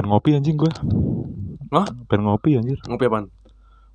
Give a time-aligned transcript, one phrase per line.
[0.00, 0.72] pengen ngopi anjing gua.
[1.70, 1.84] Hah?
[2.08, 2.80] Pengen ngopi anjir.
[2.88, 3.28] Ngopi apaan?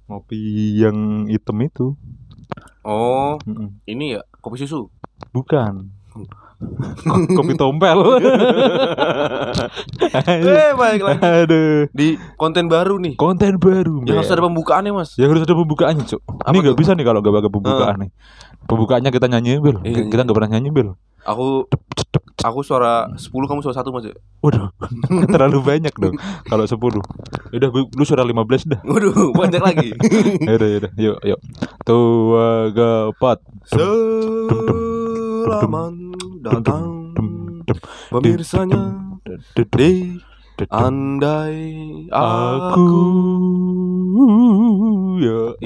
[0.06, 0.38] Ngopi
[0.78, 1.98] yang hitam itu.
[2.86, 3.82] Oh, Mm-mm.
[3.90, 4.86] ini ya kopi susu.
[5.34, 5.90] Bukan.
[7.02, 7.98] Ko- kopi tompel.
[10.30, 11.90] eh, balik lagi Aduh.
[11.90, 13.18] di konten baru nih.
[13.18, 14.06] Konten baru.
[14.06, 14.22] Yang Mbak.
[14.22, 15.10] harus ada pembukaannya, Mas.
[15.18, 16.22] Ya harus ada pembukaannya, Cuk.
[16.22, 16.80] Ini nggak tuh?
[16.80, 18.12] bisa nih kalau nggak pakai pembukaan nih.
[18.66, 19.78] Pembukaannya kita nyanyiin, Bel.
[19.82, 20.90] Iya, Kita nggak pernah nyanyi, Bel.
[21.26, 21.66] Aku
[22.46, 24.06] aku suara 10 kamu suara 1, Mas.
[24.06, 24.16] ya?
[24.40, 24.70] Waduh,
[25.34, 26.16] terlalu banyak dong.
[26.46, 26.78] Kalau 10.
[27.52, 28.80] Udah, gua- lu suara 15 dah.
[28.82, 29.90] Waduh, banyak lagi.
[30.48, 30.92] Yaudah, yaudah.
[30.96, 31.40] Yuk, yuk.
[31.82, 33.42] Tua gapat.
[35.46, 35.94] Selamat
[36.42, 37.14] datang
[38.10, 38.82] pemirsanya
[39.74, 40.22] di
[40.70, 41.58] andai
[42.10, 43.02] Aku
[45.18, 45.58] Yo.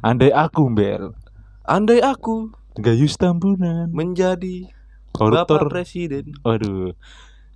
[0.00, 1.16] Andai aku, Bel.
[1.64, 3.88] Andai aku Gayus Tambunan.
[3.88, 4.68] menjadi
[5.14, 5.62] Koruptor.
[5.62, 6.90] Bapak Presiden Waduh.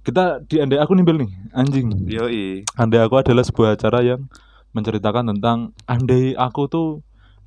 [0.07, 1.31] Kita di andai aku nih, Bel nih.
[1.51, 1.91] Anjing.
[2.07, 4.31] Yoi Andai aku adalah sebuah acara yang
[4.71, 6.89] menceritakan tentang andai aku tuh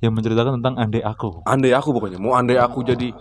[0.04, 1.40] yang menceritakan tentang andai aku.
[1.48, 3.16] Andai aku pokoknya Mau andai aku jadi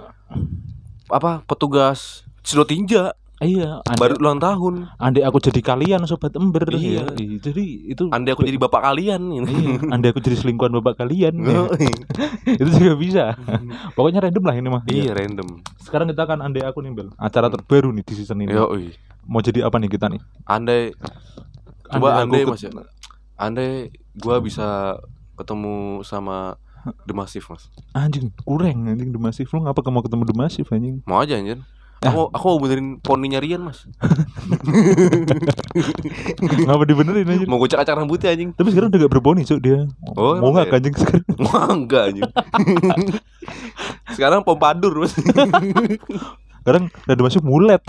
[1.07, 6.61] Apa Petugas Silotinja Iya, andai, Baru ulang tahun andai aku jadi kalian sobat ember.
[6.77, 7.09] Iya.
[7.17, 11.41] Ya, Jadi itu Andai aku jadi bapak kalian Iya, andai aku jadi selingkuhan bapak kalian.
[11.49, 11.65] ya.
[12.45, 13.23] Itu juga bisa.
[13.97, 14.83] Pokoknya random lah ini mah.
[14.85, 17.09] Iya random Sekarang kita akan andai aku nih, Bel.
[17.17, 18.53] Acara terbaru nih di season ini.
[18.53, 18.93] Yoi
[19.25, 20.21] Mau jadi apa nih kita nih?
[20.45, 20.93] Andai
[21.89, 22.69] Coba Andai andai mas ya
[23.41, 23.89] Andai
[24.21, 25.01] gua bisa
[25.33, 26.61] ketemu sama
[27.09, 29.49] The Massive mas Anjing, kurang anjing Demasif.
[29.49, 31.01] Lu ngapa mau ketemu Demasif anjing?
[31.09, 31.57] Mau aja anjir
[32.01, 33.85] Aku, aku mau benerin poninya Rian mas
[36.65, 37.45] ngapa dibenerin anjing?
[37.45, 39.85] Mau gocek acar rambutnya anjing Tapi sekarang udah gak berboni, Cuk, dia.
[40.17, 40.73] Oh, mau emang nggak ya?
[40.81, 41.25] anjing sekarang?
[41.45, 42.25] Wah enggak anjing
[44.17, 45.13] Sekarang pompadur mas
[46.61, 47.81] Sekarang udah Demasif mulet.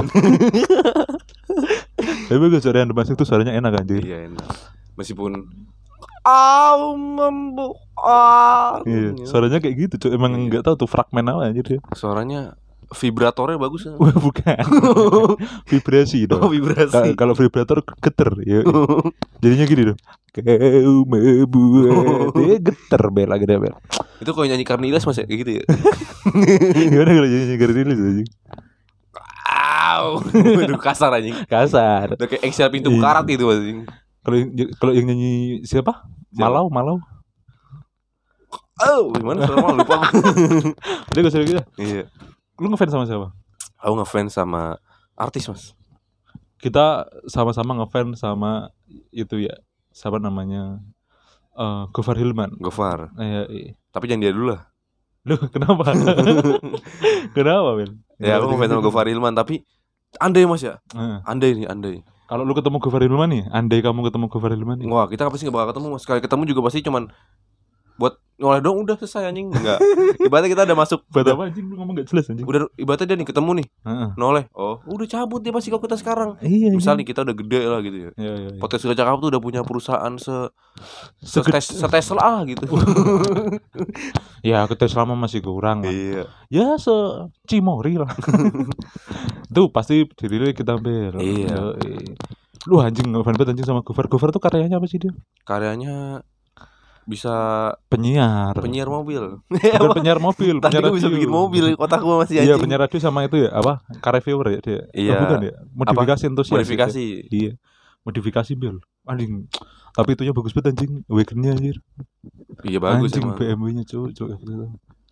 [2.29, 4.05] Tapi bagus yang Demasif tuh suaranya enak anjir.
[4.05, 4.45] Iya enak
[4.97, 5.49] Meskipun
[6.23, 8.79] Au membu ah.
[8.87, 10.13] Iya, suaranya kayak gitu, Cuk.
[10.15, 10.47] Emang Iya.
[10.49, 11.81] nggak tahu tuh fragmen apa anjir dia.
[11.99, 12.55] Suaranya
[12.93, 13.97] Vibratornya bagus ya.
[14.27, 14.65] Bukan.
[15.71, 16.41] Vibrasi Oh dong.
[16.45, 18.61] Ka- vibrasi Kalau vibrator geter ya.
[19.41, 19.99] Jadinya gini dong.
[20.33, 23.75] Kau membuat dia geter bel lagi deh bel.
[24.17, 25.65] Itu kalau nyanyi Karnilas mas ya Kayak gitu ya
[26.89, 28.29] Gimana kalau nyegar ini anjing?
[29.45, 32.15] Au Aduh kasar anjing Kasar.
[32.15, 33.03] Udah kayak Excel pintu Iya.
[33.03, 33.85] karat itu anjing
[34.23, 34.37] Kalau
[34.79, 36.07] kalau yang nyanyi siapa?
[36.33, 36.49] Siapa?
[36.49, 36.97] Malau, Malau.
[38.81, 40.01] Oh gimana suara malu lupa.
[41.13, 41.63] Udah gak usah gitu.
[41.77, 42.09] Iya
[42.63, 43.35] Lu ngefans sama siapa?
[43.83, 44.79] Aku ngefans sama
[45.19, 45.75] artis mas
[46.63, 48.71] Kita sama-sama ngefans sama
[49.11, 49.59] itu ya.
[49.91, 50.79] Siapa namanya?
[51.59, 52.55] Eh Gofar Hilman.
[52.63, 53.71] Gofar Eh, iya.
[53.91, 54.63] Tapi jangan dia dulu lah
[55.27, 55.91] Lu kenapa?
[57.37, 57.99] kenapa, Bel?
[58.23, 59.67] Ya aku ngefans sama Gofar Hilman Tapi
[60.23, 61.99] Andai mas ya Nah, Andai nih andai
[62.33, 64.89] kalau lu ketemu Gofar Hilman nih, andai kamu ketemu Gofar Hilman nih.
[64.89, 67.13] Wah kita pasti gak bakal ketemu Sekali ketemu juga pasti cuman
[67.95, 69.79] Buat ngoleh dong udah selesai anjing Enggak
[70.27, 72.43] Ibaratnya kita udah masuk Buat udah, apa anjing lu ngomong gak jelas anjing?
[72.43, 74.09] udah ibaratnya dia nih ketemu nih Heeh.
[74.15, 76.73] Noleh Oh udah cabut dia pasti kalau kita sekarang Iya.
[76.73, 78.59] Misal nih kita udah gede lah gitu ya Iya, iya, iya.
[78.59, 80.35] Podcast Gak Cakap tuh udah punya perusahaan se
[81.21, 82.67] Seged- setes setesla ah gitu.
[84.43, 85.93] Ya, kita selama masih kurang lah.
[85.93, 86.25] iya.
[86.49, 86.91] Ya se
[87.47, 88.11] Cimori lah.
[89.51, 91.15] Itu pasti dirilis kita bel.
[91.17, 91.79] Iya.
[92.67, 94.07] Lu anjing ngefans banget anjing sama Gofar.
[94.07, 95.15] Gofar tuh karyanya apa sih dia?
[95.45, 96.27] Karyanya
[97.05, 97.35] bisa
[97.87, 98.55] Penyiar.
[98.55, 99.43] penyiar mobil.
[99.51, 101.17] Bukan penyiar mobil, Tadi penyiar gue bisa radio.
[101.19, 102.61] bikin mobil kotak gue masih Iya, anjing.
[102.63, 103.83] penyiar radio sama itu ya, apa?
[103.99, 104.81] Car reviewer ya dia.
[104.93, 105.13] Iya.
[105.13, 105.53] Oh, bukan ya?
[105.73, 106.55] Modifikasi entusias.
[106.55, 107.05] Modifikasi.
[107.05, 107.23] ya.
[107.29, 107.53] Iya.
[108.03, 108.77] Modifikasi bel.
[109.03, 109.51] Anjing.
[109.93, 111.03] Tapi itunya bagus banget anjing.
[111.07, 111.77] Wagonnya anjir.
[112.63, 113.39] Iya bagus anjing emang.
[113.39, 114.31] BMW-nya cuy, cuy.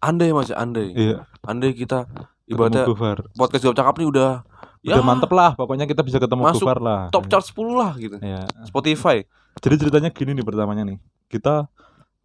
[0.00, 0.94] Andai mas, andai.
[0.94, 1.26] Iya.
[1.42, 2.06] Andai kita
[2.46, 2.86] ibaratnya
[3.32, 4.30] podcast Gak Cakap nih udah
[4.80, 7.12] ya Udah mantep lah, pokoknya kita bisa ketemu Masuk lah.
[7.12, 8.16] top chart 10 lah gitu.
[8.18, 8.48] Ya.
[8.64, 9.28] Spotify.
[9.60, 10.96] Jadi ceritanya gini nih pertamanya nih.
[11.28, 11.68] Kita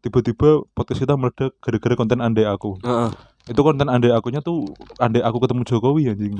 [0.05, 2.77] tiba-tiba podcast kita meledak gara-gara konten andai aku.
[2.85, 3.09] Heeh.
[3.49, 4.69] Itu konten andai akunya tuh
[5.01, 6.37] andai aku ketemu Jokowi anjing.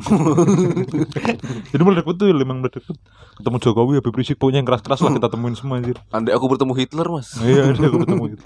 [1.74, 3.02] Jadi meledak betul, emang meledak betul.
[3.42, 5.98] Ketemu Jokowi Habib Rizik pokoknya yang keras-keras lah kita temuin semua anjir.
[6.14, 7.34] Andai aku bertemu Hitler mas.
[7.42, 8.46] Iya, andai aku ketemu gitu.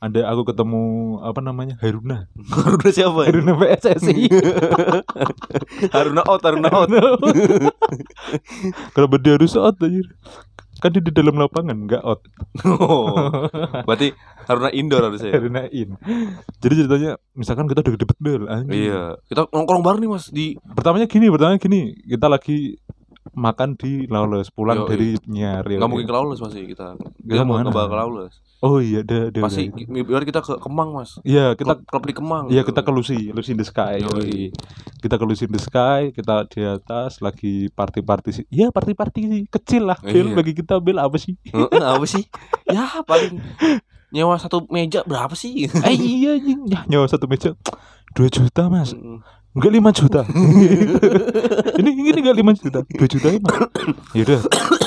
[0.00, 0.82] Andai aku ketemu
[1.24, 1.74] apa namanya?
[1.80, 2.28] Haruna.
[2.64, 3.20] Haruna siapa?
[3.24, 3.28] ya?
[3.32, 4.16] Haruna PSSI.
[5.92, 6.88] Haruna out, Haruna out.
[8.96, 10.08] Kalau dia harus out anjir.
[10.84, 12.20] Kan dia di dalam lapangan enggak out.
[12.68, 13.40] Oh.
[13.88, 14.12] Berarti
[14.44, 15.32] Haruna indoor harusnya.
[15.32, 15.40] ya?
[15.40, 15.96] Haruna in.
[16.60, 18.92] Jadi ceritanya misalkan kita udah gede bel anjing.
[18.92, 19.16] Iya.
[19.24, 22.76] Kita nongkrong bareng nih mas di Pertamanya gini, pertamanya gini, kita lagi
[23.32, 24.88] makan di Lawless pulang Yoi.
[24.92, 25.80] dari nyiar ya.
[25.80, 27.00] Nggak mungkin ke Lawless masih kita.
[27.00, 28.36] Kita mau ke Lawless.
[28.64, 29.40] Oh iya ada ada.
[29.44, 31.20] Pasti biar kita ke Kemang, Mas.
[31.20, 32.44] Iya kita Klub, klub di Kemang.
[32.48, 34.00] Iya kita ke Lucy, Lucy in the Sky.
[34.00, 34.48] Yoi.
[35.04, 38.44] Kita ke Lucy in the Sky, kita di atas lagi party-party sih.
[38.48, 40.00] Iya party-party sih, kecil lah.
[40.00, 40.34] Bel Iya.
[40.34, 41.36] bagi kita Bel apa sih?
[41.92, 42.24] Apa sih?
[42.64, 43.36] Ya paling
[44.08, 45.68] nyewa satu meja berapa sih?
[45.68, 47.52] eh iya ya, nyawa satu meja
[48.16, 48.96] 2 juta mas.
[49.52, 50.20] Enggak 5 juta
[51.84, 53.54] Ini ini enggak 5 juta 2 juta emang
[54.18, 54.40] Yaudah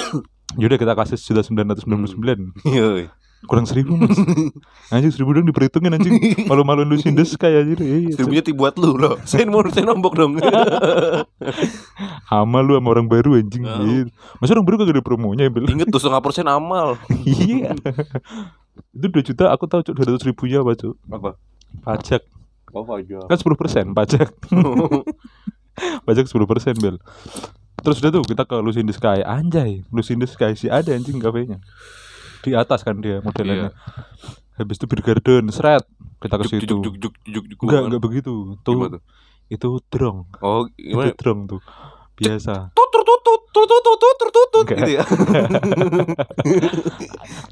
[0.60, 3.08] Yaudah kita kasih juta 999 Yoi.
[3.46, 4.18] Kurang seribu mas
[4.94, 6.18] Anjing seribu dong diperhitungin anjing
[6.50, 9.22] Malu-maluin lu sindes kayak anjir Iya, Seribunya ti buat lu loh.
[9.24, 10.42] Saya mau saya nombok dong.
[12.28, 13.78] Sama lu sama orang baru anjing Oh.
[13.80, 14.10] gitu.
[14.38, 16.98] Masa orang baru kagak ada promonya Bel Ingat tuh setengah persen amal.
[17.24, 17.78] Iya
[18.92, 21.30] Itu 2 juta aku tahu cuk 200 ribunya apa cuk Apa?
[21.84, 22.22] Pajak
[22.72, 23.22] Oh aja.
[23.24, 24.34] Kan 10 persen pajak
[26.04, 26.98] Pajak 10 persen Bel
[27.78, 30.68] Terus udah tuh kita ke Lucy in the Sky Anjay Lucy in the Sky sih
[30.68, 31.62] ada anjing kafenya
[32.48, 33.76] Di atas kan dia modelannya.
[34.56, 35.84] Habis itu Beer Garden Seret
[36.18, 36.80] Kita ke situ.
[37.62, 38.56] Enggak enggak begitu.
[38.64, 39.04] Tuh?
[39.52, 41.62] Itu drong Oh, Itu drong tuh.
[42.16, 42.72] Biasa.
[42.72, 44.66] Tut tut tutututut.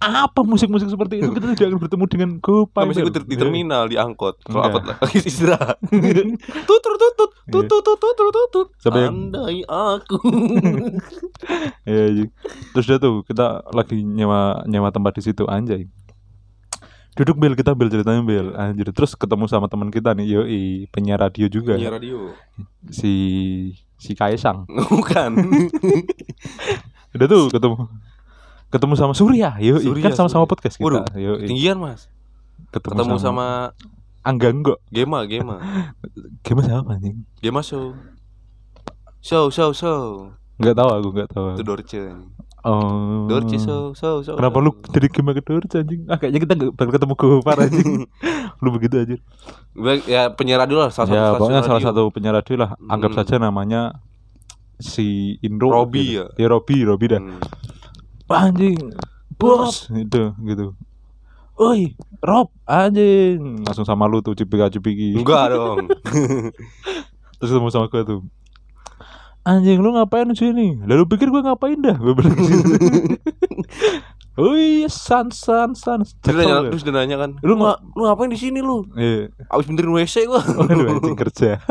[0.04, 2.86] Apa musik-musik seperti itu kita tidak akan bertemu dengan kupai?
[2.94, 4.44] Di, terminal di angkot.
[4.46, 4.62] Kalau
[5.02, 5.81] lagi istirahat.
[9.10, 10.18] Andai aku.
[12.75, 15.88] terus dia kita lagi nyewa nyewa tempat di situ anjay.
[17.16, 18.92] Duduk bel kita bel ceritanya bel anjir.
[18.92, 22.36] Terus ketemu sama teman kita nih yoi penyiar radio juga Iya radio.
[22.92, 23.14] si
[23.96, 24.68] si Kaisang.
[24.92, 25.32] Bukan.
[27.16, 27.76] Udah tuh ketemu
[28.68, 30.84] ketemu sama Surya yoi Surya, kan sama-sama podcast kita.
[30.84, 31.48] Waduh, Yoi.
[31.48, 32.12] Tinggian mas.
[32.76, 33.48] Ketemu, Ketemu sama, sama
[34.26, 34.80] Angga enggak.
[34.92, 35.58] Gema Gema.
[36.44, 37.24] Gimana siapa anjing?
[37.40, 37.96] Gema show.
[39.22, 40.36] Show show show.
[40.60, 41.46] Enggak tahu aku enggak tahu.
[41.56, 42.04] Itu Dorce.
[42.66, 43.30] Oh.
[43.30, 44.34] Dorce show show show.
[44.34, 46.10] Kenapa lu jadi gimana ke Dorce anjing?
[46.10, 48.10] Ah kayaknya kita nggak bakal ketemu Gopar anjing.
[48.66, 49.16] lu begitu aja.
[50.04, 53.20] Ya penyiar radio lah salah satu ya pokoknya salah satu penyiar radio lah anggap Hmm.
[53.22, 54.02] saja namanya
[54.76, 56.26] si Indro Robi gitu.
[56.36, 57.38] ya Robi Robi dah Hmm.
[58.26, 58.98] Anjing
[59.36, 60.74] bos itu gitu
[61.56, 65.86] Oi Rob anjing langsung sama lu tuh cipika cipiki Enggak dong.
[67.38, 68.20] terus ketemu sama gue tuh
[69.45, 72.33] anjing lu ngapain di sini lalu pikir gue ngapain dah gue bilang
[74.36, 78.01] oh iya san san san dia nanya, Cekal, terus dia nanya kan, Lu nggak lu
[78.03, 78.83] ngapain di sini lu?
[78.94, 79.31] Iya.
[79.47, 80.44] Abis benerin WC gua.
[80.59, 81.63] Waduh anjing kerja.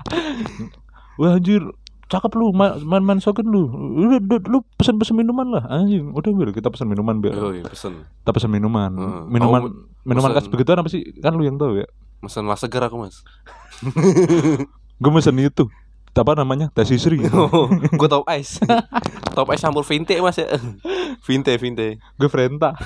[1.16, 1.64] Wah anjir,
[2.06, 3.72] cakep lu, ma- main-main sokin lu.
[3.72, 6.12] Lu, lu, lu pesen-pesen minuman lah anjing.
[6.12, 7.32] Udah ber, kita pesen minuman ber.
[7.32, 8.04] Oh iya, pesen.
[8.20, 8.92] Kita pesen minuman.
[8.92, 9.22] Heeh.
[9.32, 9.72] Minuman Oh,
[10.04, 11.00] minuman khas begituan apa sih?
[11.16, 11.88] Kan lu yang tahu ya.
[12.20, 13.24] Pesen mas segar aku, Mas.
[15.00, 15.64] Gue pesen itu.
[16.16, 16.72] Apa namanya?
[16.72, 17.20] Teh sisri.
[17.36, 17.68] Oh,
[18.00, 18.58] gua top ice.
[19.36, 20.48] top ice campur vinte, Mas ya.
[21.26, 21.98] Vinte, vinte.
[22.16, 22.76] Gue Frenta.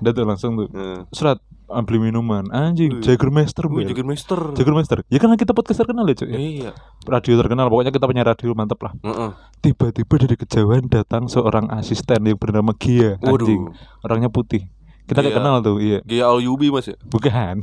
[0.00, 0.68] Udah tuh langsung tuh.
[0.72, 1.00] Heeh.
[1.10, 2.46] Serat beli minuman.
[2.54, 3.02] Anjing, Wih.
[3.02, 3.90] Jagermeister Wih, ber.
[3.90, 4.40] Jagermeister.
[4.54, 4.98] Jagermeister.
[5.10, 6.28] Ya kan kita podcaster kenal ya, cuy.
[6.30, 6.38] ya?
[6.38, 6.70] Iya.
[7.08, 7.66] Radio terkenal.
[7.66, 8.92] Pokoknya kita punya radio mantep lah.
[9.02, 9.30] Heeh.
[9.64, 13.18] Tiba-tiba dari kejauhan datang seorang asisten yang bernama Gia.
[13.18, 13.66] Anjing.
[13.66, 14.04] Waduh.
[14.06, 14.70] Orangnya putih.
[15.06, 15.38] Kita Gia.
[15.38, 16.02] kenal tuh, iya.
[16.02, 16.98] Gia Al Yubi, Mas ya.
[17.00, 17.62] Bukan.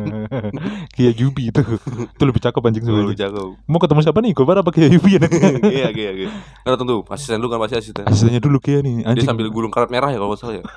[0.96, 1.60] Gia Yubi itu.
[2.08, 3.28] Itu lebih cakep anjing sebenarnya.
[3.28, 3.60] jago.
[3.68, 4.32] Mau ketemu siapa nih?
[4.32, 5.28] Gopar apa Gia Yubi ya?
[5.74, 6.28] Iya, iya, iya.
[6.64, 8.08] Kan tentu, asisten lu kan pasti asisten.
[8.08, 9.04] Asistennya dulu Gia nih.
[9.04, 9.28] Dia Anjing.
[9.28, 10.64] sambil gulung karet merah ya kalau salah ya.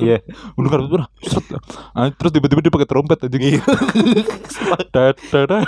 [0.00, 0.24] Iya.
[0.56, 1.08] Bunuh kartu merah.
[1.92, 3.42] Ah, Terus tiba-tiba dia pakai trompet anjing.
[3.52, 3.62] Iya.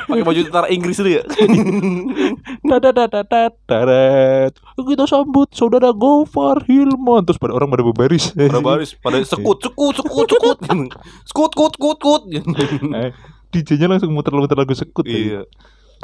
[0.09, 1.23] Pakai baju tentara Inggris dulu ya.
[2.69, 4.53] Dat, dat, dat, dat, dat, dat.
[4.77, 7.25] Kita sambut saudara Gofar Hilman.
[7.25, 8.31] Terus pada orang pada berbaris.
[8.31, 10.59] Pada baris, pada sekut, sekut, sekut, sekut.
[11.25, 12.23] Sekut, sekut, sekut, sekut.
[12.95, 13.11] Eh,
[13.49, 15.03] DJ-nya langsung muter-muter lagu sekut.
[15.03, 15.49] Iya.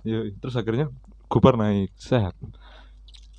[0.03, 0.89] Iya, terus akhirnya
[1.29, 2.33] Gopar naik, sehat.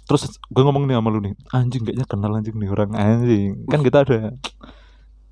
[0.06, 3.66] Terus gue ngomong nih sama lu nih, anjing kayaknya kenal anjing nih orang anjing.
[3.66, 4.38] Kan kita ada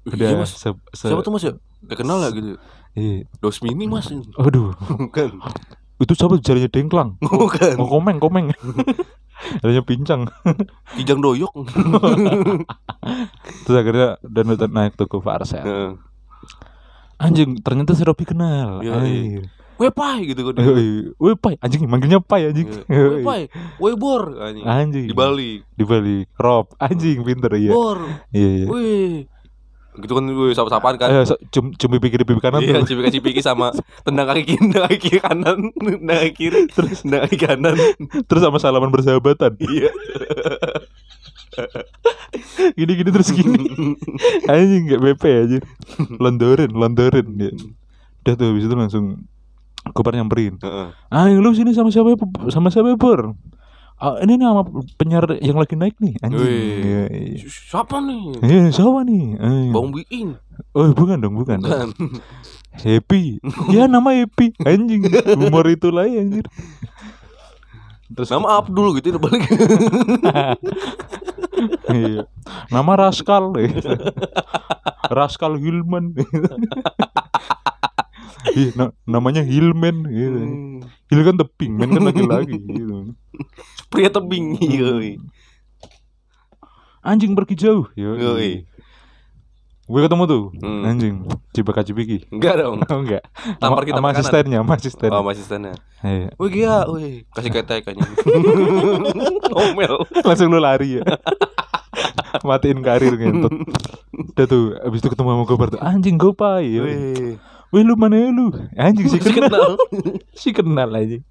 [0.03, 0.51] ada Iya, Mas.
[0.51, 1.53] se, se- Siapa tuh Mas ya?
[1.85, 2.57] Gak kenal ya gitu.
[2.93, 3.29] Iya.
[3.37, 4.09] Dos mini Mas.
[4.35, 5.37] Aduh, Bukan.
[6.01, 7.09] Itu siapa jarinya dengklang?
[7.21, 7.75] Bukan.
[7.77, 8.49] Oh, komeng, komeng.
[9.61, 10.21] Jarinya pincang.
[10.97, 11.51] Kijang doyok.
[13.67, 15.67] Terus akhirnya dan naik tuh Gopar sehat.
[15.67, 15.91] Heeh.
[17.19, 18.79] Anjing, ternyata si Robi kenal.
[18.83, 19.43] Iya, Anjir.
[19.81, 20.53] Weh pai gitu kan.
[20.61, 21.17] Yoi.
[21.17, 22.69] Woi, pai, anjing manggilnya pai anjing.
[22.69, 22.83] Iya.
[22.87, 23.23] Weh Yoi.
[23.25, 23.41] pai,
[23.81, 24.63] weh bor anjing.
[24.63, 25.07] Anjing.
[25.09, 25.65] Di Bali.
[25.73, 26.17] Di Bali.
[26.37, 27.71] Rob, anjing pinter iya.
[27.73, 27.99] Bor.
[28.29, 28.67] Iya, iya.
[28.69, 29.13] Weh.
[29.93, 31.09] Gitu kan gue sapa-sapaan kan.
[31.13, 32.93] Eh, cum, cumi pikir pipi kanan Iya, tuh.
[32.93, 33.69] cipika cipiki sama
[34.01, 37.75] tendang kaki kiri, tendang kaki kanan, tendang kaki kiri, terus tendang kaki kanan.
[38.25, 39.53] Terus sama salaman bersahabatan.
[39.61, 39.93] Iya.
[42.73, 43.69] Gini-gini terus gini.
[44.49, 45.57] anjing gak BP aja.
[46.17, 47.53] Londorin, londorin dia.
[48.23, 49.05] Udah tuh habis itu langsung
[49.91, 50.87] Gopar nyamperin Heeh.
[51.11, 52.15] Ayo lu sini sama siapa
[52.47, 53.35] sama siapa Pur
[53.97, 54.61] Ah, ini nih sama
[54.99, 56.43] penyiar yang lagi naik nih anjing.
[56.43, 57.37] Iya, iya.
[57.47, 58.21] Siapa nih?
[58.43, 59.23] Eh, siapa nih?
[59.39, 59.67] Eh.
[59.71, 60.35] Bang Biing.
[60.75, 61.63] Oh, bukan dong, bukan.
[61.63, 61.89] Kan.
[62.73, 63.39] Happy.
[63.71, 64.51] ya nama Happy.
[64.59, 65.07] Anjing.
[65.39, 66.43] Humor itu lah ya, anjir.
[68.13, 69.41] Terus Nama Abdul gitu balik.
[71.95, 72.27] iya.
[72.67, 73.55] Nama Raskal.
[75.07, 76.11] Raskal Hilman.
[78.53, 80.39] Iya, na- namanya Hilman gitu.
[80.43, 80.79] Hmm.
[81.07, 82.82] Hil kan tebing, men kan lagi-lagi gitu.
[83.91, 84.57] Pria tebing.
[84.59, 85.17] Yoi.
[87.01, 87.85] Anjing pergi jauh.
[87.93, 88.17] Yoi.
[88.17, 88.53] Yoi.
[89.83, 90.87] Gue ketemu tuh, Hmm.
[90.87, 91.27] anjing.
[91.51, 92.23] Cibaka Cibiki.
[92.31, 92.79] Enggak dong.
[92.81, 93.19] Oh enggak.
[93.59, 94.23] Tampar kita sama makanan.
[94.23, 95.19] asistennya, sama asistennya.
[95.19, 95.67] Oh, masih stand
[95.99, 96.27] Iya.
[96.39, 97.27] Wih gila, wih.
[97.29, 98.07] Kasih ketek kayaknya.
[99.51, 99.93] Ngomel.
[100.23, 101.03] langsung lu lari ya
[102.41, 103.53] matiin karir ngentot
[104.33, 107.37] udah tuh abis itu ketemu sama Gopar tuh anjing Gopai ya Wih.
[107.69, 109.77] wih lu mana ya lu anjing si kenal.
[110.33, 111.21] si kenal aja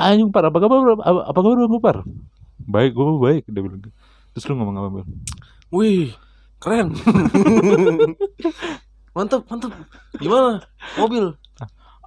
[0.00, 1.96] anjing par apa kabar apa, apa kabar bang Gopar
[2.64, 3.84] baik gue baik dia bilang
[4.32, 5.08] terus lu ngomong apa bang
[5.70, 6.10] Wih,
[6.58, 6.90] keren.
[9.14, 9.70] mantep, mantep.
[10.18, 10.58] Gimana?
[10.98, 11.38] Mobil,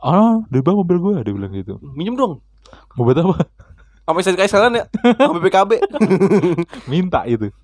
[0.03, 2.43] ah dia bang mobil gue dia bilang gitu minjem dong.
[2.99, 3.23] mau buat
[4.03, 4.85] apa saya kayak sekalian ya,
[5.15, 5.71] sama BPKB.
[6.91, 7.55] minta itu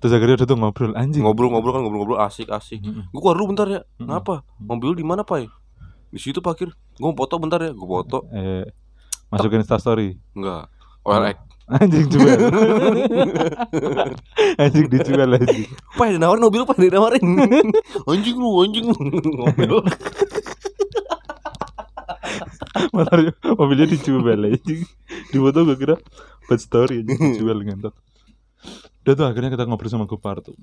[0.00, 2.80] terus akhirnya dia tuh ngobrol anjing Ngobrol-ngobrol kan ngobrol-ngobrol asik asik.
[2.80, 3.10] Mm-mm.
[3.10, 3.80] Gue keluar dulu bentar ya.
[3.82, 4.06] Mm-mm.
[4.06, 4.46] Kenapa?
[4.62, 5.50] Mobil di mana, Pai?
[6.08, 6.70] Di situ parkir.
[6.94, 7.74] Gue mau foto bentar ya.
[7.74, 8.30] Gue foto.
[8.30, 8.62] eh,
[9.28, 10.72] masukin instastory Enggak.
[11.04, 11.36] OLX.
[11.78, 12.32] anjing jual
[14.62, 17.24] anjing dijual anjing Pai, dinawarin mobil, Pai, dinawarin.
[18.08, 18.96] anjing lu, anjing lu.
[18.96, 19.84] Ngomel.
[22.92, 24.80] Malah mobilnya dijual anjing.
[25.28, 25.96] Di foto gue kira
[26.48, 27.92] buat story aja dijual ngentot.
[29.04, 30.56] Udah tuh akhirnya kita ngobrol sama Gopar tuh.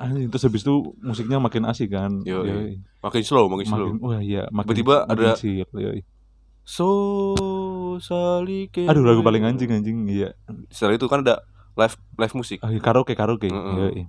[0.00, 2.24] Anjing terus habis itu musiknya makin asik kan.
[2.24, 2.48] Yoi.
[2.48, 2.72] Yoi.
[3.04, 3.92] Makin slow, makin slow.
[3.92, 6.00] Makin wah iya makin Tiba-tiba ada- chill, yoi.
[6.64, 6.86] So
[7.98, 8.86] salike.
[8.86, 10.34] Aduh lagu paling anjing anjing iya.
[10.70, 11.42] Setelah itu kan ada
[11.74, 12.58] live live musik.
[12.62, 13.50] Ah, iya, karaoke karaoke.
[13.50, 13.74] Heeh.
[13.78, 14.02] Yoi.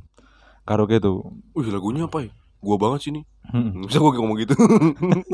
[0.63, 1.33] Karaoke tuh.
[1.57, 2.31] Wih lagunya apa ya?
[2.61, 3.81] Gua banget sih nih Hmm.
[3.89, 4.53] Bisa gue ngomong gitu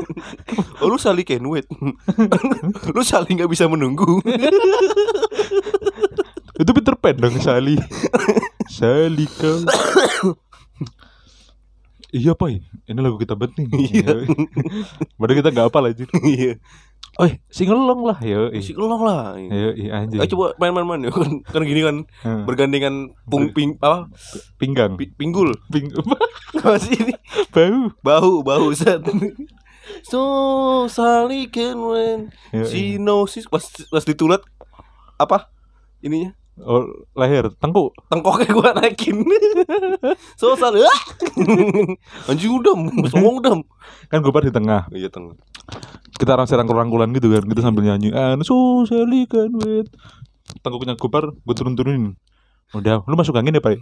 [0.80, 1.68] Oh lu Sally can wait
[2.96, 4.24] Lu Sally gak bisa menunggu
[6.58, 7.76] Itu Peter Pan dong Sally.
[8.66, 9.60] Sally kau.
[12.08, 13.66] Iya pai, ini lagu kita banget nih.
[13.76, 14.08] Iya.
[14.10, 14.26] Yoi.
[15.20, 16.04] Padahal kita gak apa aja.
[16.24, 16.56] Iya
[17.18, 18.46] Oh, singelong lah, yo.
[18.54, 20.22] Musik elong lah Ayo, iya anjing.
[20.22, 22.46] Ayo coba main-main ya kan, kan gini kan Hmm.
[22.46, 24.06] Bergandengan pung ping apa
[24.54, 24.94] pinggang.
[24.94, 25.90] pi- pinggul Ping
[26.54, 27.18] Apa sih ini
[27.50, 27.90] bau.
[28.06, 29.02] Bahu bahu set
[30.06, 30.20] So
[32.54, 34.38] Yo, She knows she's- pas, pas ditulet
[35.18, 35.50] Apa
[35.98, 37.94] Ininya Oh, leher, tengkuk.
[38.10, 39.26] Tengkoknya gua naikin
[40.34, 41.00] So Sally ah!
[42.26, 43.58] Anjing udam Songong udam
[44.06, 44.86] Kan gue di tengah.
[44.90, 45.34] Iya tengah
[46.18, 47.44] Kita rangsi rangkul-rangkulan gitu kan.
[47.46, 48.10] Kita sambil nyanyi.
[48.10, 49.88] And so Sally can wait.
[50.64, 52.16] Tengkuknya Gopar, gue turun-turunin.
[52.68, 53.80] Udah, lu masuk angin ya, Pak?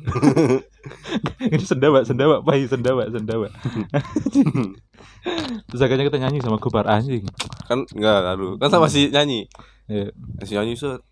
[1.54, 3.48] Ini sendawa, sendawa, Pak, sendawa, sendawa.
[5.70, 7.26] Terus akhirnya kita nyanyi sama Gopar anjing.
[7.66, 9.50] kan enggak aduh kan sama si nyanyi
[9.86, 10.10] Ya,
[10.42, 11.02] si nyanyi set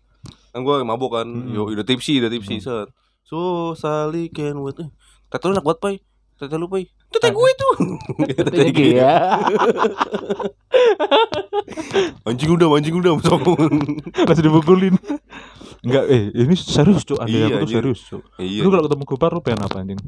[0.51, 1.51] kan gue mabuk kan Mm-mm.
[1.51, 2.87] yo udah tipsi udah tipsi set
[3.23, 4.87] so Sally can wait eh,
[5.27, 5.95] tete lu enak banget pai
[6.35, 6.87] tete lu pai
[7.25, 7.69] tete gue itu
[8.37, 9.15] tete gue Iya.
[12.25, 13.11] anjing udah anjing udah
[14.27, 14.95] Masih dipukulin.
[15.85, 17.21] Enggak, eh ini serius, Cuk.
[17.21, 17.77] Ada Iya, aku tuh anjir.
[17.77, 18.21] serius, Cuk.
[18.37, 19.99] iya Lu kalau ketemu Gopar lu pengen apa anjing?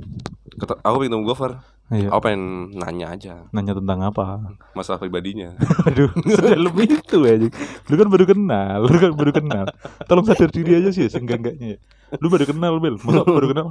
[0.57, 1.51] Kata, aku pengen ketemu Gofar
[1.87, 2.09] Iya.
[2.09, 2.43] aku pengen
[2.75, 4.43] nanya aja Nanya tentang apa?
[4.73, 5.55] masalah pribadinya
[5.87, 7.47] Aduh, sedalam itu aja.
[7.87, 9.65] Lu kan baru kenal, lu kan baru kenal.
[10.03, 11.77] Tolong sadar diri aja sih, seenggak-enggaknya.
[12.17, 12.97] Lu baru kenal, Bel.
[12.99, 13.67] Masa baru kenal?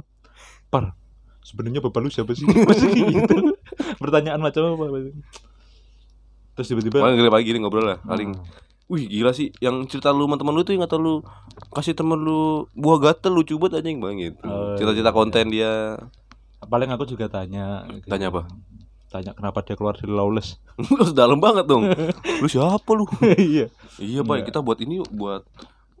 [0.67, 0.95] Par,
[1.47, 2.43] sebenarnya bapak lu siapa sih?
[2.67, 3.55] Masih gitu.
[3.97, 5.07] Pertanyaan macam apa?
[6.53, 8.43] Terus tiba-tiba paling pagi gini ngobrol lah paling Hmm.
[8.89, 11.19] wih gila sih yang cerita lu sama teman lu tuh yang kata lu
[11.69, 14.79] kasih temen lu buah gatel lucu banget anjing bang gitu Oh, iya.
[14.79, 15.99] cita-cita konten dia
[16.59, 17.83] paling aku juga tanya.
[17.85, 18.07] gitu.
[18.07, 18.47] Tanya apa?
[19.07, 20.57] Tanya kenapa dia keluar dari Lawless.
[20.89, 21.83] Lu dalam banget dong.
[22.41, 23.05] Lu siapa lu?
[23.21, 23.69] Iya.
[23.97, 24.45] Iya, Pak, Enggak.
[24.49, 25.43] kita buat ini yuk, buat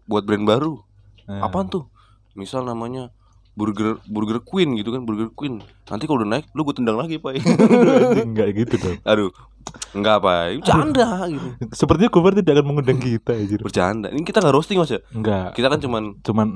[0.03, 0.79] buat brand baru.
[1.23, 1.85] Nah, Apaan tuh?
[2.33, 3.11] Misal namanya
[3.57, 5.65] Burger Burger Queen gitu kan, Burger Queen.
[5.89, 7.41] Nanti kalau udah naik, lu gue tendang lagi, Pak.
[8.29, 8.97] Enggak gitu dong.
[9.01, 9.33] Aduh.
[9.91, 10.41] Enggak, Pak.
[10.59, 11.47] Bercanda gitu.
[11.71, 13.59] Sepertinya Gopar tidak akan mengundang kita anjir.
[13.59, 14.07] Bercanda.
[14.09, 14.99] Ini kita nggak roasting, Mas ya.
[15.09, 15.53] Enggak.
[15.53, 16.47] Kita kan cuman Cuman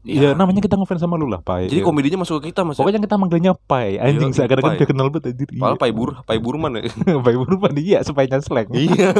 [0.00, 0.32] Iya.
[0.32, 1.68] ya namanya kita ngefans sama lu lah, Pai.
[1.68, 1.86] jadi Ya.
[1.86, 2.74] komedinya masuk ke kita, Mas.
[2.74, 2.80] Ya.
[2.80, 4.00] Pokoknya kita manggilnya Pai.
[4.00, 4.78] Anjing Iya, seakan-akan Pai.
[4.78, 5.48] dia kenal banget anjir.
[5.52, 6.82] Padahal Pai Bur, Pai Burman ya.
[7.26, 8.72] Pai Burman iya supaya slang.
[8.72, 9.12] iya.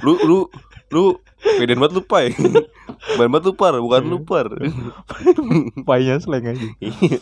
[0.00, 0.38] Lu lu
[0.88, 2.32] lu Beden banget lu pai
[3.14, 4.48] Ban banget lu par Bukan lu par
[5.82, 6.66] Painya slang aja.
[6.80, 7.20] Iya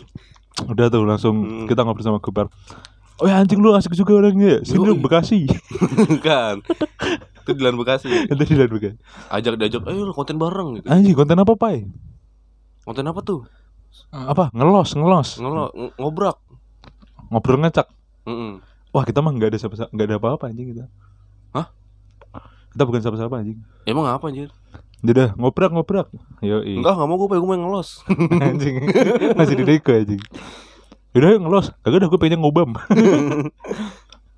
[0.65, 1.67] Udah tuh langsung Hmm.
[1.67, 2.51] kita ngobrol sama Gopar.
[3.19, 4.63] Oh ya anjing lu asik juga orangnya.
[4.63, 5.51] Sini dong Bekasi.
[6.27, 6.63] kan
[7.43, 8.97] itu di Lan Bekasi Itu di Lan Bekasi.
[9.31, 11.89] ajak diajak ayo konten bareng gitu Anjing konten apa pai?
[12.85, 13.49] konten apa tuh
[14.13, 14.53] Apa?
[14.53, 15.37] Ngelos, ngelos.
[15.37, 16.37] ngelo ng- ngobrak
[17.29, 17.89] Ngobrol ngecak.
[18.25, 18.61] Mm-mm.
[18.89, 20.85] Wah kita mah nggak ada siapa nggak ada apa-apa anjing kita.
[21.53, 21.69] Hah?
[22.71, 23.59] Kita bukan siapa-siapa anjing.
[23.85, 24.49] emang apa anjir
[24.99, 26.09] Udah ngobrak ngobrak.
[26.41, 27.89] Yo enggak nggak mau gue pengen gue main ngelos
[28.45, 28.77] anjing.
[29.35, 30.21] Masih di deko anjing.
[31.19, 31.67] Udah yuk, ngelos.
[31.79, 32.71] Kagak dah gue pengen ngobam.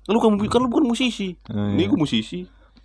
[0.01, 1.87] kan lu kan, kan lu bukan musisi Oh, ini iya.
[1.87, 2.39] gue musisi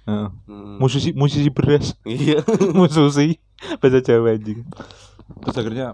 [0.05, 0.29] Heeh.
[0.47, 0.77] Hmm.
[0.79, 1.97] Musisi musisi beras.
[2.07, 2.39] iya
[2.77, 3.41] Musisi
[3.77, 4.63] bahasa Jawa anjing.
[5.41, 5.87] Terus akhirnya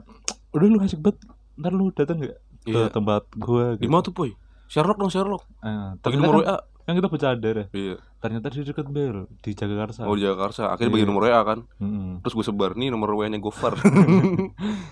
[0.50, 1.22] udah lu asik banget.
[1.54, 2.86] Ntar lu datang nggak ke Iya.
[2.88, 3.90] tempat gua di gitu.
[3.90, 4.30] mana tuh poy
[4.66, 7.64] Sherlock dong Sherlock Ah, bagi nomor kan, WA kan kita bercanda ya.
[7.72, 10.04] iya Ternyata dia deket Bel di Jagakarsa.
[10.04, 11.10] oh di Jakarta akhirnya bagi Iya.
[11.10, 12.20] nomor WA kan Mm-mm.
[12.20, 13.74] terus gue sebar nih nomor WA nya Gofar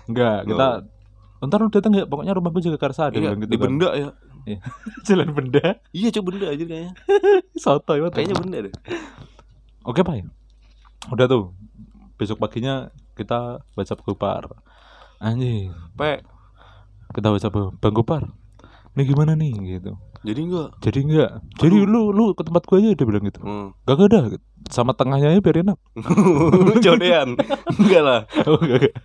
[0.05, 0.67] Enggak, kita
[1.41, 2.05] Ntar lu datang nggak?
[2.05, 3.65] Pokoknya rumah gue Jagakarsa ada iya, gitu di kan.
[3.65, 4.09] benda ya
[5.09, 5.81] Jalan benda.
[5.93, 6.93] iya coba benda aja kayaknya
[7.63, 8.09] Soto ya.
[8.09, 8.73] kayaknya benda deh
[9.81, 10.21] Oke pak.
[11.09, 11.57] Udah tuh.
[12.21, 14.43] Besok paginya kita baca Gopar.
[15.17, 15.73] Anjing.
[15.97, 16.21] pe
[17.09, 17.47] Kita baca
[17.81, 18.23] Bang Gopar.
[18.93, 19.95] Ini gimana nih gitu.
[20.21, 21.31] jadi enggak Jadi enggak.
[21.57, 23.41] Jadi lu lu ke tempat gua aja dia bilang gitu.
[23.41, 23.73] hmm.
[23.89, 24.37] Gak ada.
[24.69, 25.77] Sama tengahnya aja biar enak.
[26.85, 27.33] jodean
[27.81, 28.85] enggak lah Oh enggak.
[28.85, 28.95] enggak.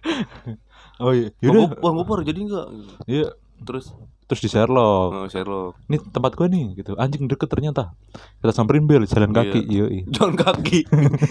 [0.99, 1.29] Oh iya.
[1.38, 1.76] Yaudah.
[1.76, 2.67] Bang Gopar jadi enggak
[3.05, 3.29] Iya.
[3.62, 3.93] terus
[4.26, 5.11] Terus di Sherlock.
[5.15, 6.97] oh, Sherlock Ini tempat gua nih gitu.
[6.97, 7.95] Anjing deket ternyata.
[8.37, 9.61] Kita samperin bel jalan kaki.
[9.62, 9.87] Iya.
[10.11, 10.83] jalan kaki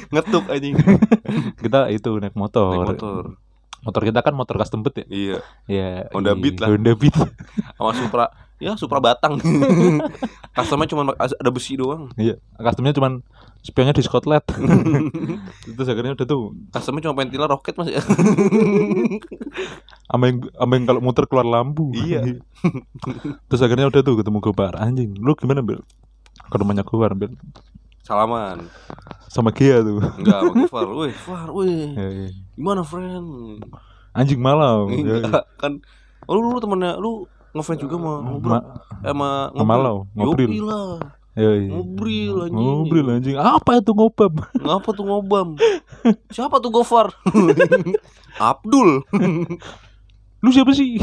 [0.09, 0.75] ngetuk anjing
[1.61, 2.71] Kita itu naik motor.
[2.85, 3.23] naik motor
[3.81, 5.05] Motor kita kan motor custom beat ya.
[5.07, 5.89] iya Ya.
[6.09, 6.67] Honda iya, Beat lah.
[6.69, 7.13] Honda Beat.
[7.75, 8.25] sama Supra
[8.57, 9.35] ya Supra Batang
[10.55, 13.19] customnya cuma ada besi doang Iya, customnya cuman
[13.65, 14.45] spionnya di Scotland.
[15.75, 17.97] Terus akhirnya udah tuh customnya cuma ventilator roket mas ya
[20.15, 21.89] yang yang kalau muter keluar lampu.
[21.97, 22.39] Iya.
[23.49, 24.77] Terus akhirnya udah tuh ketemu Gopar.
[24.77, 25.81] Anjing, lu gimana, Bil?
[26.47, 27.33] Ke rumahnya Gopar, Bil.
[28.05, 28.69] salaman
[29.33, 29.97] Sama Gia tuh.
[30.21, 32.29] enggak sama Gofar weh Far weh Ya, ya.
[32.53, 33.65] gimana friend
[34.13, 34.93] Anjing malam.
[34.93, 35.25] Ya, ya.
[35.25, 35.81] enggak kan
[36.29, 38.65] oh, lu lu temennya lu ngefans juga sama ngobrol Ma-
[38.99, 40.43] eh, sama sama Malau, ngobrol.
[40.45, 40.99] Yopi lah
[41.33, 41.69] ya, ya.
[41.69, 43.35] ngobrol anjing Ngobrol anjing.
[43.35, 44.33] Apa itu ngobam?
[44.57, 45.47] ngapa tuh ngobam
[46.35, 47.15] siapa tuh Gofar
[48.51, 49.07] Abdul
[50.43, 50.99] Lu siapa sih?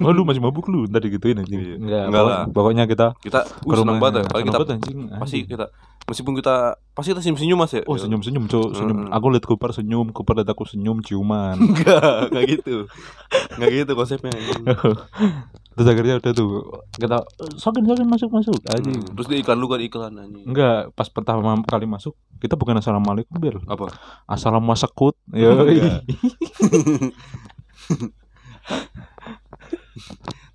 [0.00, 1.74] Oh lu masih mabuk lu Ntar digituin anjing Iya.
[1.76, 2.42] Enggak, Enggak pokok- lah.
[2.50, 4.98] Pokoknya kita kita uh, seneng banget ya Seneng kita anjing.
[5.14, 5.64] pasti kita
[6.08, 7.82] meskipun kita pasti kita senyum senyum mas ya?
[7.86, 8.98] Oh senyum-senyum cok senyum.
[9.14, 11.54] Aku liat Gopar senyum Gopar liat aku senyum ciuman.
[11.62, 12.76] Enggak enggak gitu.
[13.56, 14.34] Enggak gitu konsepnya.
[15.78, 17.24] Terus akhirnya udah tuh Kita
[17.56, 18.58] Sokin sokin masuk masuk.
[18.68, 19.00] Anjing.
[19.00, 19.14] Hmm.
[19.16, 20.44] terus dia iklan lu kan iklan anjing.
[20.44, 23.88] Enggak Pas pertama kali masuk Kita bukan assalamualaikum Bel apa?
[24.26, 25.50] Assalamualaikum Ya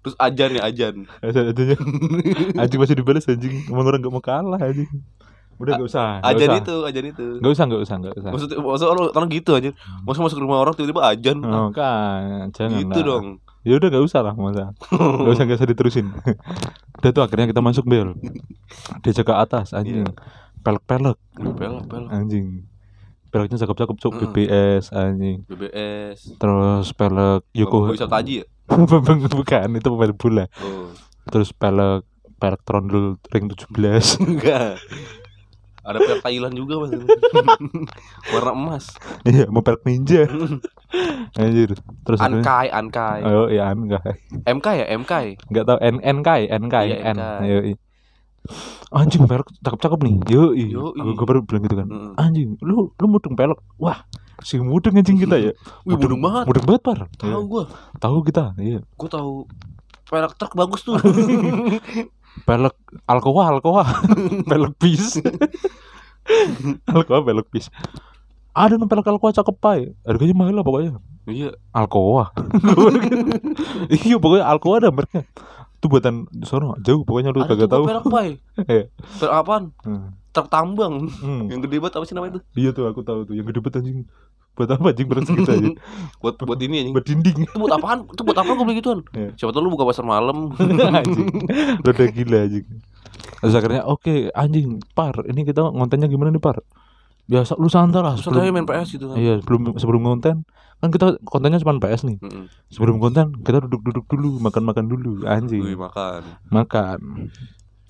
[0.06, 0.96] terus ajan ya ajan.
[1.18, 1.50] Aja
[2.62, 3.66] Anjing masih dibalas anjing.
[3.66, 4.86] Emang orang gak mau kalah anjing
[5.56, 6.60] Udah gak usah gak ajan usah.
[6.60, 7.28] itu ajan itu.
[7.40, 8.30] Gak usah gak usah gak usah.
[8.36, 9.70] Maksudnya maksud orang, orang gitu aja.
[10.04, 11.38] Masuk masuk ke rumah orang tiba-tiba ajan.
[11.48, 13.08] Oh kan Jangan gitu lah.
[13.08, 13.26] dong.
[13.66, 16.08] Ya udah gak usah lah masa Gak usah gak usah diterusin.
[17.02, 18.14] Udah tuh akhirnya kita masuk Bel.
[19.02, 20.06] Dia jaga atas anjing.
[20.62, 21.18] Pelek-pelek.
[21.38, 22.66] Pelek pelek anjing.
[23.30, 24.14] Peleknya cakep-cakep cuk.
[24.16, 24.32] Heeh.
[24.32, 25.44] BBS anjing.
[25.50, 28.46] BBS terus pelek Yoko bisa taji ya?
[28.70, 30.46] Bukan itu pemain bola.
[30.62, 30.90] Oh.
[31.30, 32.06] Terus pelek
[32.38, 33.72] pelek trondol ring 17
[34.22, 34.78] enggak
[35.86, 36.92] ada pelek Thailand juga mas.
[38.34, 38.86] Warna emas.
[39.22, 40.26] Iya mau pelek ninja.
[41.40, 41.78] Anjir.
[42.02, 43.22] Terus Ankai Ankai.
[43.22, 44.02] Oh iya enggak
[44.44, 45.12] MK ya MK
[45.46, 47.18] enggak tahu N N K N K Iya, N.
[47.18, 47.24] NK.
[47.42, 47.60] ayo
[48.94, 50.16] anjing pelek cakep-cakep nih.
[50.30, 51.88] Yo gue gue baru bilang gitu kan.
[52.16, 53.60] Anjing lu lu mudeng pelek.
[53.78, 54.06] Wah
[54.42, 55.52] si mudeng anjing kita ya.
[55.84, 56.44] Wih mudeng banget.
[56.46, 57.00] mudeng banget par.
[57.16, 57.38] Tahu Iya.
[57.44, 57.64] gua.
[57.98, 58.80] Tahu kita iya.
[58.96, 59.34] Gua tahu.
[60.06, 60.96] Pelek truk bagus tuh
[62.44, 62.76] pelek
[63.08, 63.84] alkoa alkoa
[64.50, 65.20] pelek bis.
[66.90, 67.70] Alkoa pelek bis.
[68.52, 70.92] Ada pelek alkoa cakep pai harganya mahal lah pokoknya.
[71.26, 71.54] Iya.
[71.74, 72.30] Alkoa
[74.06, 75.26] iya pokoknya alkoa ada mereknya
[75.76, 77.86] itu buatan sono jauh pokoknya lu kagak tahu.
[77.86, 78.30] pelek pai
[78.66, 78.90] Iya.
[79.22, 79.64] pelek apaan?
[79.86, 80.14] Hmm.
[80.36, 81.08] truk tambang.
[81.22, 81.48] Hmm.
[81.48, 82.42] yang gede banget apa sih namanya itu?
[82.58, 83.34] Iya tuh aku tahu tuh.
[83.38, 84.00] Yang gede banget anjing
[84.56, 85.70] buat apa anjing berat segitu aja
[86.24, 86.94] buat buat ini anjing.
[86.96, 87.38] Buat dinding.
[87.44, 88.00] Itu buat apaan?
[88.08, 89.00] Itu buat apa gua beli gituan?
[89.16, 89.30] Iya.
[89.36, 90.56] siapa tahu lu buka pasar malam.
[91.00, 91.28] Anjing.
[91.84, 92.66] Lu udah gila anjing.
[93.44, 96.64] Terus akhirnya oke anjing par ini kita kontennya gimana nih par?
[97.26, 99.16] Biasa lu santai lah sebelum main PS gitu kan.
[99.20, 100.48] Iya sebelum sebelum konten
[100.80, 102.18] kan kita kontennya cuma PS nih.
[102.22, 102.46] Mm-mm.
[102.72, 105.64] sebelum konten kita duduk-duduk dulu makan-makan dulu anjing.
[105.76, 106.22] Makan.
[106.52, 107.00] Makan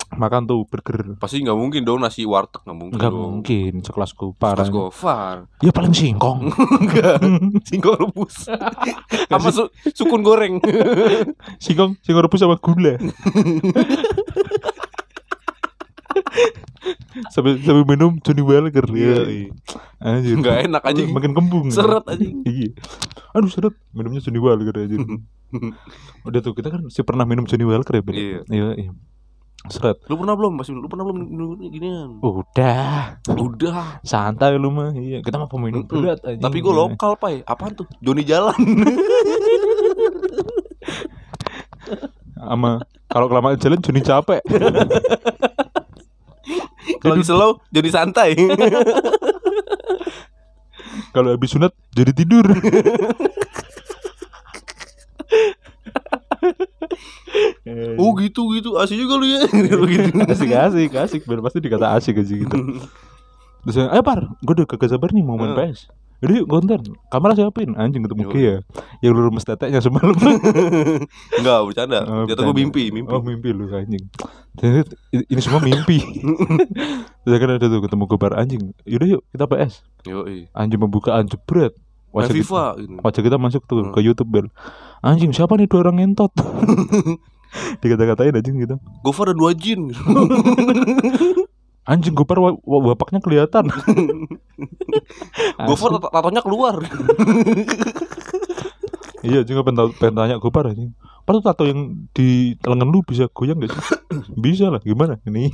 [0.08, 2.96] makan tuh burger Pasti nggak mungkin dong nasi warteg nggak mungkin.
[2.96, 4.70] nggak mungkin sekelas Pas anjing.
[4.70, 5.36] gofar.
[5.58, 6.46] ya paling singkong
[6.80, 7.18] Enggak.
[7.62, 8.46] Singkong rebus.
[9.30, 10.62] Sama su- sukun goreng.
[11.64, 12.94] singkong singkong rebus sama gula
[17.28, 19.50] sambil sambil minum Johnny Walker ya iya.
[19.98, 21.02] anjir Nggak enak aja.
[21.08, 22.44] makin kembung Seret anjing.
[22.44, 22.70] iya
[23.32, 24.96] aduh seret minumnya Johnny Walker aja
[26.22, 28.02] udah tuh kita kan sih pernah minum Johnny Walker ya?
[28.06, 28.40] Iya.
[28.46, 28.90] iya iya
[29.68, 30.56] seret Lu pernah belum?
[30.56, 31.18] Masih lu pernah belum
[31.66, 32.16] ginian?
[32.18, 33.98] udah Udah.
[34.02, 35.96] santai lu mah iya kita mah peminum Mm-mm.
[35.96, 37.40] berat aja Tapi gue lokal, Pai.
[37.42, 37.86] Apaan tuh?
[37.98, 38.56] Joni Jalan.
[42.36, 44.40] sama kalau kelamaan jalan Johnny capek
[47.02, 48.30] Kalau lagi slow, Joni santai.
[51.14, 52.44] kalau habis sunat jadi tidur
[57.94, 58.74] oh gitu gitu.
[58.74, 59.46] Asik juga lu ya.
[59.46, 60.10] Begitu.
[60.32, 62.56] asik asik asik biar pasti dikata asik aja gitu
[63.62, 65.50] terus ayo par gue udah kagak sabar nih mau main.
[65.52, 68.30] PS jadi yuk konten kamera siapin anjing ketemu Yo.
[68.30, 68.54] Kia
[69.02, 70.14] yang lu remes teteknya semalam
[71.36, 72.00] Enggak, bercanda.
[72.02, 73.10] Oh, Jatuh gue mimpi, mimpi.
[73.10, 74.06] oh mimpi lu anjing
[74.54, 75.98] Ternyata ini semua mimpi
[77.26, 79.72] terus kan ada tuh ketemu gobar anjing yaudah yuk kita PS
[80.06, 80.22] Yo,
[80.52, 81.74] anjing pembukaan jebret
[82.08, 82.96] Main wajah FIFA kita, gitu.
[83.02, 83.90] wajah kita masuk tuh Hmm.
[83.90, 84.46] ke YouTube bel
[85.02, 86.32] anjing siapa nih dua orang ngentot
[87.80, 89.88] dikata-katain anjing gitu Gofar ada dua jin.
[91.86, 92.14] anjing
[92.58, 93.68] wa- bapaknya kelihatan
[95.62, 96.82] Gofar tat- tatonya keluar.
[99.20, 100.94] Iya juga pengen, tanya Gopar anjing.
[101.26, 103.82] Apa tuh tato yang di lengan lu bisa goyang gak sih?
[104.38, 105.18] bisa lah, gimana?
[105.26, 105.50] Ini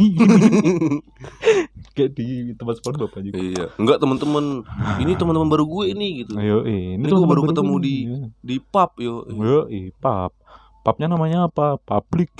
[1.96, 3.30] kayak di tempat SpongeBob aja.
[3.32, 3.72] iya.
[3.80, 4.68] Enggak teman-teman.
[5.00, 6.36] Ini teman-teman baru gue ini gitu.
[6.36, 7.80] Ayo, ini, Ini gua baru ketemu gue.
[7.80, 8.04] di-
[8.44, 9.24] Di pub yo.
[9.26, 10.36] Yo, i, pub.
[10.82, 11.78] Pubnya namanya apa?
[11.78, 12.30] Public.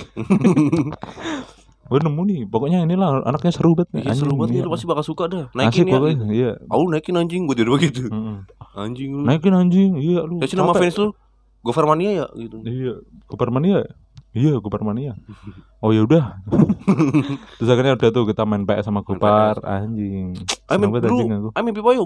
[1.83, 3.91] Gue nemu nih, pokoknya inilah anaknya seru banget.
[3.91, 5.45] nih, Iya seru banget nih, lu pasti bakal suka dah.
[5.51, 5.93] Asik Naikin ya.
[5.93, 6.51] pokoknya, iya.
[6.71, 8.07] Aku naikin anjing gue jadi begitu.
[8.07, 8.47] Mm-mm.
[8.73, 9.23] Anjing lu.
[9.27, 10.39] Naikin anjing, iya lu.
[10.39, 11.11] Ya sih nama fans lu
[11.63, 12.59] Gofar Mania ya gitu.
[12.63, 13.83] Iya, Gopar Mania.
[14.33, 15.13] Iya, Gopar Mania.
[15.77, 16.41] Oh ya udah.
[17.61, 20.33] Terus akhirnya udah tuh kita main PS sama Gopar, anjing.
[20.73, 21.49] Ayo banget bro, anjing aku.
[21.53, 22.05] ayo main pipa yuk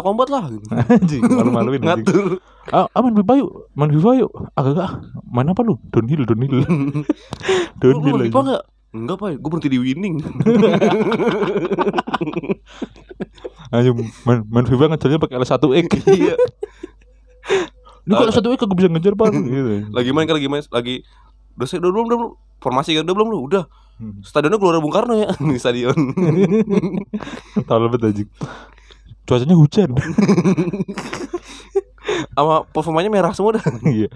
[0.00, 0.64] Kombat lah gitu.
[0.72, 2.00] Anjing, malu-maluin anjing.
[2.00, 2.40] Ngatur
[2.72, 3.68] Ah, ah, main yuk,
[4.16, 4.32] yuk.
[4.56, 4.90] Agak agak.
[5.28, 5.76] Main apa lu?
[5.92, 6.64] Downhill, downhill.
[6.64, 6.64] Lu
[7.84, 8.64] downhill lu main pipa aja.
[8.96, 9.16] enggak?
[9.20, 10.24] Pak, gue berhenti di winning
[13.76, 15.88] Anjing, main, main FIFA ngejarnya pakai L1X.
[16.08, 16.34] Iya
[18.06, 19.90] Ini kalau satu X kagak bisa ngejar pan gitu.
[19.92, 21.02] Lagi main kan lagi main Lagi
[21.56, 23.64] Udah udah belum, udah belum Formasi kan, udah belum lu Udah.
[24.20, 25.96] Stadionnya keluar Bung Karno ya Di stadion
[27.68, 28.28] Tahu banget anjing.
[29.26, 29.90] Cuacanya hujan.
[32.36, 34.06] Sama performanya merah semua dah Iya.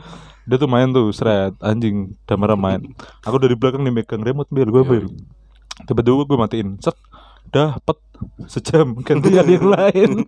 [0.47, 2.85] Dia tuh main tuh seret anjing damara main.
[3.27, 5.07] Aku dari belakang nih megang remote biar gue bel.
[5.89, 6.77] Tiba-tiba gue matiin.
[6.79, 6.95] Set.
[7.51, 7.99] Dapet
[8.47, 10.23] sejam ganti yang lain.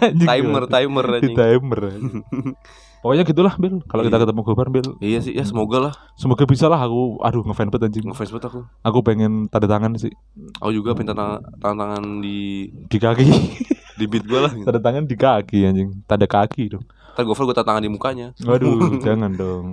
[0.00, 1.80] Timer, timer di anjing timer.
[1.92, 2.22] anjing.
[3.02, 3.82] Pokoknya gitulah Bel.
[3.90, 4.22] Kalau kita Iya.
[4.22, 7.18] ketemu Gobar Bel, Iya sih, ya semoga lah semoga bisa lah aku.
[7.18, 8.04] Aduh ngefans banget anjing.
[8.06, 10.14] Ngefans banget aku Aku pengen tanda tangan sih
[10.62, 13.26] Aku juga pengen tantangan, tantangan di di kaki.
[13.98, 15.98] Di beat gue lah tanda tangan di kaki anjing.
[16.06, 16.86] Tanda kaki dong.
[17.12, 19.66] Ntar gue tantangan di mukanya Waduh, jangan dong.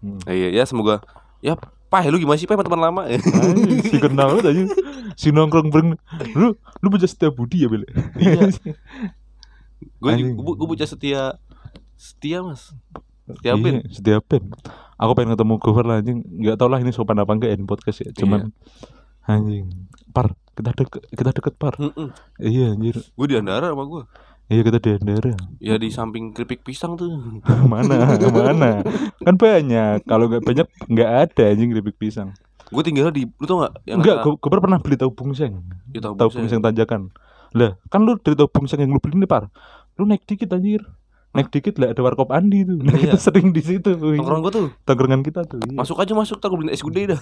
[0.00, 0.22] Hmm.
[0.24, 1.02] Iya, ya semoga
[1.44, 3.06] Ya, Pak, lu gimana sih, Pak, teman lama?
[3.06, 4.68] Anjing, si kenal banget anjing.
[5.14, 5.94] Si nongkrong bareng.
[6.34, 7.86] Lu lu baca setiap budi ya, Bel?
[8.18, 8.50] Iya.
[9.78, 11.36] Gue gue gue bocah setia
[11.94, 12.72] setia mas
[13.26, 14.54] setia Iya, Ben setiap pen.
[14.96, 16.22] Aku pengen ketemu Gofar lah anjing.
[16.22, 18.10] Enggak tau lah ini sopan apa enggak in podcast ya.
[18.12, 18.54] Cuman
[19.22, 19.66] anjing.
[20.08, 21.74] Par, kita deket kita deket par.
[22.36, 22.96] Iya anjir.
[22.96, 24.02] gue di Andara sama gue
[24.46, 25.34] Iya kita di Andara.
[25.58, 27.10] ya di samping keripik pisang tuh
[27.66, 28.14] mana?
[28.22, 28.86] Mana?
[29.18, 30.06] Kan banyak.
[30.06, 32.30] Kalau enggak banyak enggak ada anjing keripik pisang.
[32.66, 35.62] gue tinggal di lu tau gak yang Enggak, ada- Gofar pernah beli tahu bungseng.
[35.88, 36.40] ya, tahu Tahu bungseng.
[36.42, 37.00] bungseng tanjakan.
[37.56, 39.48] Lah, kan lu dari tahu bungseng yang lu beli nih, Par.
[39.94, 40.84] Lu naik dikit anjir.
[41.32, 42.80] Naik dikit lah ada warkop Andi tuh.
[42.80, 43.12] Nah, Iya.
[43.12, 43.92] kita sering di situ.
[43.94, 44.16] wih.
[44.16, 45.60] nongkrong gue tuh Tongkrongan kita tuh.
[45.60, 45.72] Iya.
[45.74, 47.20] masuk aja masuk tak beliin es gudeg dah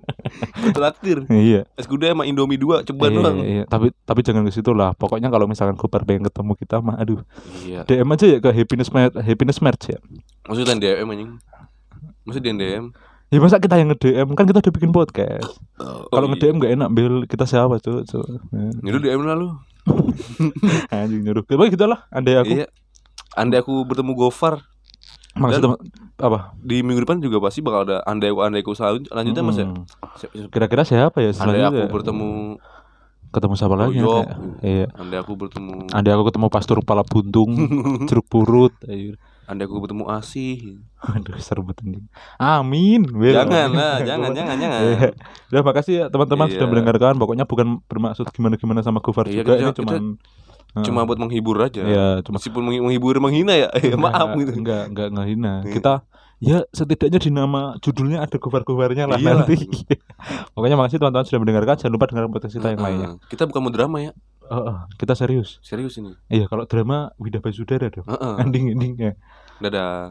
[0.76, 1.66] traktir Iya.
[1.74, 3.62] es gudeg sama indomie dua ceban iya, doang iya.
[3.66, 4.94] Tapi tapi jangan ke situ lah.
[4.94, 7.18] Pokoknya kalau misalkan Gopar pengen ketemu kita mah aduh.
[7.60, 9.98] iya DM aja ya ke happiness Mer- happiness merch ya.
[10.44, 11.30] maksudnya DM anjing
[12.22, 12.84] maksudnya DM
[13.30, 15.54] Ya masa kita yang nge-DM kan kita udah bikin podcast.
[15.78, 16.34] Oh, kalau iya.
[16.34, 18.02] nge-DM gak enak Bel, kita siapa tuh?
[18.02, 18.26] tuh.
[18.82, 19.48] Ya udah DM lah lu
[20.92, 21.42] anjing nyuruh.
[21.42, 22.66] Tapi gitu lah, andai aku iya
[23.32, 24.66] andai aku bertemu Gofar
[25.32, 25.78] maksudnya
[26.18, 26.58] apa?
[26.58, 29.86] di minggu depan juga pasti bakal ada andai andai aku selanjut- lanjutnya mas ya Hmm.
[30.50, 31.86] Kira-kira siapa ya andai aku selanjutnya?
[31.88, 32.28] bertemu
[33.30, 34.26] ketemu siapa lagi ya?
[34.60, 34.86] Iya.
[34.92, 37.50] andai aku bertemu Andai aku ketemu pastor kepala buntung,
[38.10, 39.14] jeruk purut, ayo.
[39.50, 40.78] Andai aku bertemu Asih.
[41.02, 42.06] Aduh seru banget anjing.
[42.38, 43.02] Amin.
[43.10, 44.80] Jangan lah, jangan, jangan, jangan.
[44.86, 45.08] Iya.
[45.50, 46.54] Udah makasih ya teman-teman Iya.
[46.54, 47.14] sudah mendengarkan.
[47.18, 50.02] Pokoknya bukan bermaksud gimana-gimana sama Gofar Iya, juga ini kita cuman
[50.78, 51.82] eh, Cuma buat menghibur aja.
[51.82, 53.68] Iya, cuma Meskipun menghi- menghibur menghina ya.
[53.90, 54.54] Ya maaf gitu.
[54.54, 55.54] Enggak, enggak ngehina.
[55.66, 55.72] Iya.
[55.74, 55.92] Kita
[56.40, 59.50] ya setidaknya di nama judulnya ada Gofar-Gofarnya lah Iyalah.
[59.50, 59.66] nanti.
[60.54, 61.74] Pokoknya makasih teman-teman sudah mendengarkan.
[61.74, 63.08] Jangan lupa dengarkan podcast kita yang lainnya.
[63.18, 63.26] Heeh.
[63.26, 64.14] Kita bukan mau drama ya.
[64.46, 65.58] Oh, oh, kita serius.
[65.62, 66.10] Serius ini.
[66.26, 68.02] Iya, kalau drama Wida Basudara dong.
[68.02, 68.34] Heeh.
[68.42, 69.14] Ending-endingnya.
[69.60, 70.08] Dadah.